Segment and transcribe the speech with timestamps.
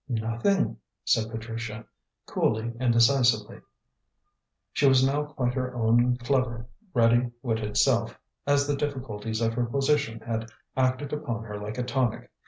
[0.09, 1.85] "Nothing," said Patricia,
[2.25, 3.59] coolly and decisively.
[4.73, 9.65] She was now quite her own clever, ready witted self, as the difficulties of her
[9.67, 12.31] position had acted upon her like a tonic.